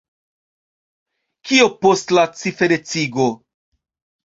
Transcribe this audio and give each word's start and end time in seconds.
Kio 1.51 1.67
post 1.87 2.15
la 2.19 2.25
ciferecigo? 2.41 3.31